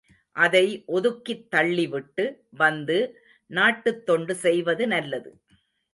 [0.35, 0.83] அதை
[0.87, 2.25] ஒதுக்கித் தள்ளிவிட்டு
[2.51, 2.97] வந்து,
[3.51, 5.31] நாட்டுத் தொண்டு செய்வது நல்லது.